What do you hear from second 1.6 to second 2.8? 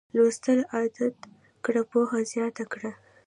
کړه پوهه زیاته